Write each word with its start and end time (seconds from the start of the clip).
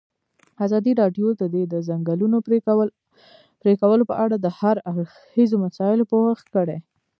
ازادي 0.65 0.91
راډیو 1.01 1.27
د 1.39 1.43
د 1.73 1.75
ځنګلونو 1.87 2.37
پرېکول 3.63 4.01
په 4.09 4.13
اړه 4.23 4.35
د 4.39 4.47
هر 4.59 4.75
اړخیزو 4.91 5.55
مسایلو 5.65 6.09
پوښښ 6.11 6.39
کړی. 6.55 6.77